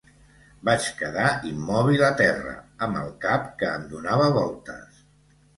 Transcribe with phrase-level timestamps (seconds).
[0.69, 2.53] Vaig quedar immòbil a terra,
[2.87, 5.07] amb el cap que em donava voltes.